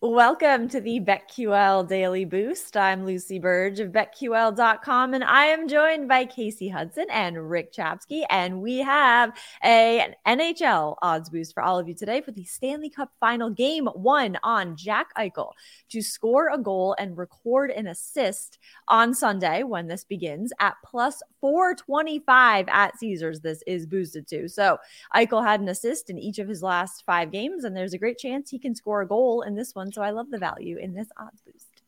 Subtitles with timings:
[0.00, 2.76] Welcome to the BetQL Daily Boost.
[2.76, 8.22] I'm Lucy Burdge of BetQL.com, and I am joined by Kasey Hudson and Rick Chapsky.
[8.30, 9.32] And we have
[9.64, 13.50] a, an NHL odds boost for all of you today for the Stanley Cup final
[13.50, 15.50] game one on Jack Eichel
[15.88, 21.20] to score a goal and record an assist on Sunday when this begins at plus
[21.40, 23.40] 425 at Caesars.
[23.40, 24.48] This is boosted to.
[24.48, 24.78] So
[25.12, 28.18] Eichel had an assist in each of his last five games, and there's a great
[28.18, 29.87] chance he can score a goal in this one.
[29.92, 31.82] So I love the value in this odds boost.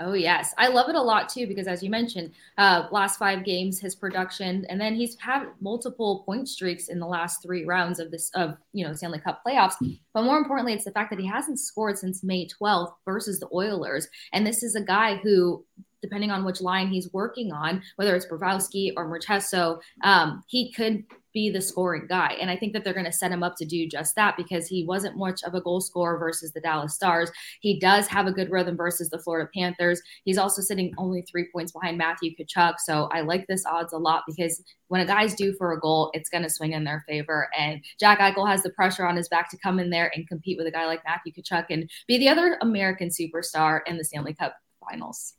[0.00, 3.44] Oh yes, I love it a lot too because as you mentioned, uh, last five
[3.44, 8.00] games, his production, and then he's had multiple point streaks in the last three rounds
[8.00, 9.74] of this of you know Stanley Cup playoffs.
[10.12, 13.48] But more importantly, it's the fact that he hasn't scored since May 12th versus the
[13.52, 15.64] Oilers, and this is a guy who
[16.02, 21.04] depending on which line he's working on, whether it's Bobrovsky or Marchessault, um, he could
[21.32, 22.36] be the scoring guy.
[22.40, 24.66] And I think that they're going to set him up to do just that because
[24.66, 27.30] he wasn't much of a goal scorer versus the Dallas Stars.
[27.60, 30.00] He does have a good rhythm versus the Florida Panthers.
[30.24, 32.74] He's also sitting only three points behind Matthew Tkachuk.
[32.78, 36.10] So I like this odds a lot because when a guy's due for a goal,
[36.14, 37.48] it's going to swing in their favor.
[37.56, 40.58] And Jack Eichel has the pressure on his back to come in there and compete
[40.58, 44.34] with a guy like Matthew Tkachuk and be the other American superstar in the Stanley
[44.34, 44.56] Cup
[44.88, 45.34] finals.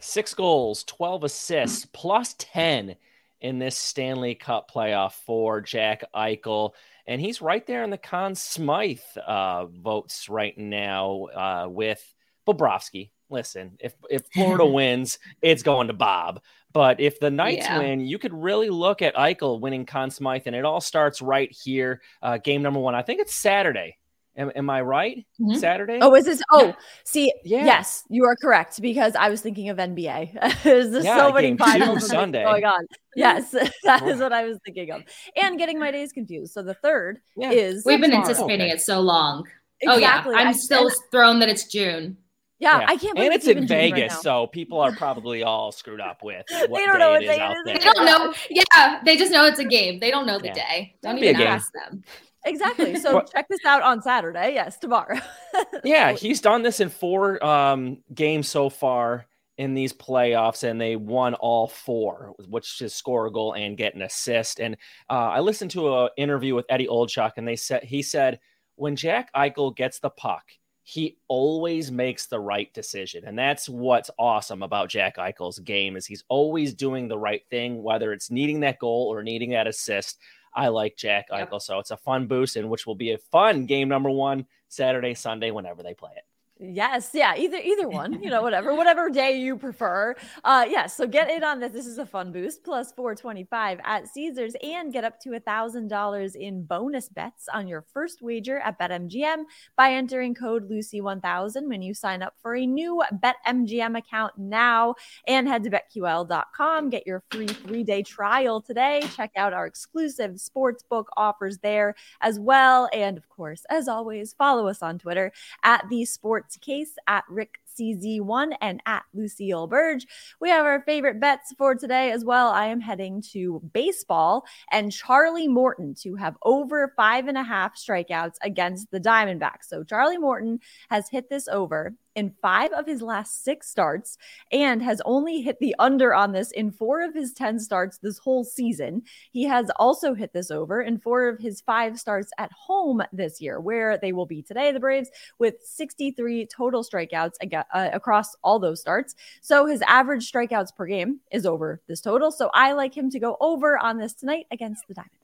[0.00, 2.96] Six goals, 12 assists, plus 10
[3.40, 6.72] in this Stanley Cup playoff for Jack Eichel.
[7.06, 12.02] And he's right there in the Conn Smythe uh, votes right now uh, with
[12.46, 13.10] Bobrovsky.
[13.30, 16.40] Listen, if, if Florida wins, it's going to Bob.
[16.72, 17.78] But if the Knights yeah.
[17.78, 20.42] win, you could really look at Eichel winning Conn Smythe.
[20.46, 22.00] And it all starts right here.
[22.22, 22.94] Uh, game number one.
[22.94, 23.96] I think it's Saturday.
[24.36, 25.26] Am, am I right?
[25.40, 25.58] Mm-hmm.
[25.58, 25.98] Saturday?
[26.00, 26.40] Oh, is this?
[26.50, 26.72] Oh,
[27.04, 27.64] see, yeah.
[27.64, 30.62] yes, you are correct because I was thinking of NBA.
[30.62, 32.86] There's yeah, so many finals Sunday going on.
[33.16, 33.50] Yes,
[33.84, 35.02] that is what I was thinking of,
[35.36, 36.52] and getting my days confused.
[36.52, 37.50] So the third yeah.
[37.50, 38.74] is we've been anticipating okay.
[38.74, 39.44] it so long.
[39.80, 40.34] Exactly.
[40.34, 42.16] Oh yeah, I'm still thrown that it's June.
[42.60, 43.18] Yeah, yeah, I can't.
[43.18, 46.44] and it's, it's in Vegas, right so people are probably all screwed up with.
[46.50, 47.64] they don't know what day it is.
[47.64, 48.34] They don't know.
[48.50, 49.98] Yeah, they just know it's a game.
[49.98, 50.94] They don't know the day.
[51.02, 52.04] Don't even ask them.
[52.44, 52.96] Exactly.
[52.96, 54.54] So check this out on Saturday.
[54.54, 55.18] Yes, tomorrow.
[55.84, 59.26] yeah, he's done this in four um, games so far
[59.60, 63.94] in these playoffs, and they won all four, which is score a goal and get
[63.94, 64.58] an assist.
[64.58, 64.74] And
[65.10, 68.40] uh, I listened to an interview with Eddie Olczyk, and they said he said
[68.76, 70.44] when Jack Eichel gets the puck,
[70.82, 76.06] he always makes the right decision, and that's what's awesome about Jack Eichel's game is
[76.06, 80.18] he's always doing the right thing, whether it's needing that goal or needing that assist.
[80.54, 81.52] I like Jack Eichel.
[81.52, 81.62] Yep.
[81.62, 85.14] So it's a fun boost, and which will be a fun game number one Saturday,
[85.14, 86.24] Sunday, whenever they play it.
[86.62, 90.14] Yes, yeah, either either one, you know, whatever, whatever day you prefer.
[90.44, 91.72] Uh yes, yeah, so get in on this.
[91.72, 95.88] This is a fun boost, plus 425 at Caesars, and get up to a thousand
[95.88, 99.44] dollars in bonus bets on your first wager at BetMGM
[99.74, 104.94] by entering code Lucy1000 when you sign up for a new BetMGM account now.
[105.26, 109.02] And head to betql.com, get your free three-day trial today.
[109.16, 112.90] Check out our exclusive sports book offers there as well.
[112.92, 115.32] And of course, as always, follow us on Twitter
[115.64, 120.06] at the sports Case at Rick CZ1 and at Lucille Burge.
[120.40, 122.48] We have our favorite bets for today as well.
[122.48, 127.76] I am heading to baseball and Charlie Morton to have over five and a half
[127.76, 129.64] strikeouts against the Diamondbacks.
[129.68, 130.60] So Charlie Morton
[130.90, 134.18] has hit this over in five of his last six starts
[134.52, 138.18] and has only hit the under on this in four of his 10 starts this
[138.18, 139.02] whole season.
[139.32, 143.40] He has also hit this over in four of his five starts at home this
[143.40, 148.58] year, where they will be today, the Braves, with 63 total strikeouts uh, across all
[148.58, 149.14] those starts.
[149.40, 152.30] So his average strikeouts per game is over this total.
[152.32, 155.19] So I like him to go over on this tonight against the Diamondbacks.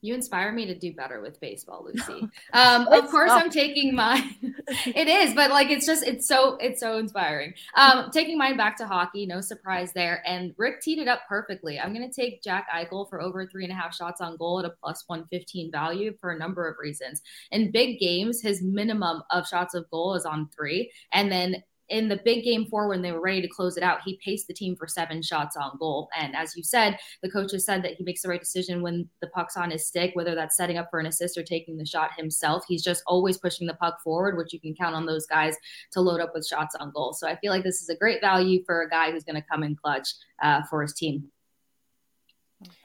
[0.00, 2.28] You inspire me to do better with baseball, Lucy.
[2.52, 4.36] Um, of course, I'm taking mine.
[4.86, 7.52] it is, but like it's just it's so it's so inspiring.
[7.76, 10.22] Um, taking mine back to hockey, no surprise there.
[10.26, 11.78] And Rick teed it up perfectly.
[11.78, 14.60] I'm going to take Jack Eichel for over three and a half shots on goal
[14.60, 17.22] at a plus 115 value for a number of reasons.
[17.50, 22.08] In big games, his minimum of shots of goal is on three, and then in
[22.08, 24.54] the big game four when they were ready to close it out, he paced the
[24.54, 26.08] team for seven shots on goal.
[26.18, 29.08] And as you said, the coach has said that he makes the right decision when
[29.20, 31.86] the puck's on his stick, whether that's setting up for an assist or taking the
[31.86, 32.64] shot himself.
[32.68, 35.56] He's just always pushing the puck forward, which you can count on those guys
[35.92, 37.12] to load up with shots on goal.
[37.12, 39.48] So I feel like this is a great value for a guy who's going to
[39.48, 40.08] come in clutch
[40.42, 41.30] uh, for his team.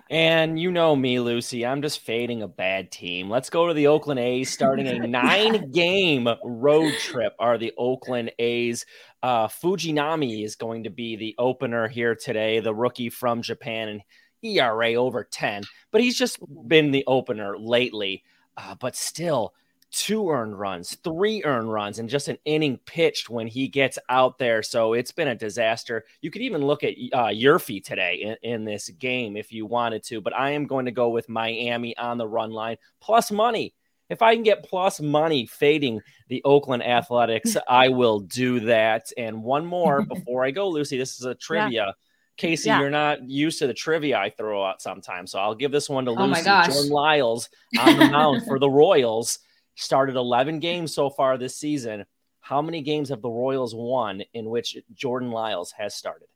[0.09, 1.65] And you know me, Lucy.
[1.65, 3.29] I'm just fading a bad team.
[3.29, 4.51] Let's go to the Oakland A's.
[4.51, 8.85] Starting a nine game road trip are the Oakland A's.
[9.23, 14.01] Uh, Fujinami is going to be the opener here today, the rookie from Japan, and
[14.43, 15.63] ERA over 10.
[15.91, 16.37] But he's just
[16.67, 18.23] been the opener lately.
[18.55, 19.53] Uh, but still,
[19.93, 24.39] two earned runs, three earned runs, and just an inning pitched when he gets out
[24.39, 24.63] there.
[24.63, 26.03] So it's been a disaster.
[26.21, 30.03] You could even look at uh, Yurfie today in, in this game if you wanted
[30.05, 33.73] to, but I am going to go with Miami on the run line plus money.
[34.09, 39.11] If I can get plus money fading the Oakland Athletics, I will do that.
[39.15, 40.97] And one more before I go, Lucy.
[40.97, 41.71] This is a trivia.
[41.71, 41.91] Yeah.
[42.35, 42.79] Kasey, yeah.
[42.79, 46.05] you're not used to the trivia I throw out sometimes, so I'll give this one
[46.05, 46.23] to Lucy.
[46.23, 46.71] oh Lucy.
[46.71, 47.49] Jordan Lyles
[47.79, 49.37] on the mound for the Royals
[49.75, 52.05] started 11 games so far this season.
[52.39, 56.27] How many games have the Royals won in which Jordan Lyles has started?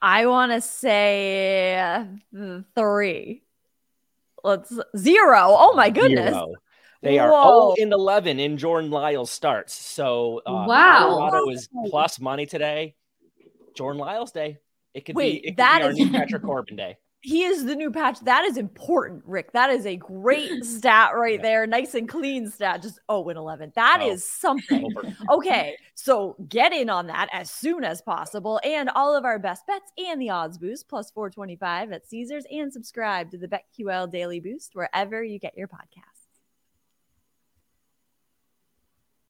[0.00, 2.04] I want to say
[2.74, 3.42] three.
[4.44, 5.38] Let's zero.
[5.38, 6.34] Oh my goodness.
[6.34, 6.54] Zero.
[7.02, 7.74] They are Whoa.
[7.76, 9.74] 0 in 11 in Jordan Lyles starts.
[9.74, 12.94] So uh, wow, Colorado is plus money today.
[13.74, 14.58] Jordan Lyles day.
[14.92, 15.96] It could Wait, be it could that be our is...
[15.96, 18.20] new Patrick Corbin day he is the new patch.
[18.20, 19.52] That is important, Rick.
[19.52, 21.42] That is a great stat right yeah.
[21.42, 21.66] there.
[21.66, 22.82] Nice and clean stat.
[22.82, 23.72] Just oh and 11.
[23.76, 24.10] That oh.
[24.10, 24.92] is something.
[25.30, 25.76] okay.
[25.94, 28.60] So get in on that as soon as possible.
[28.64, 32.72] And all of our best bets and the odds boost plus 425 at Caesars and
[32.72, 36.11] subscribe to the BetQL Daily Boost wherever you get your podcast.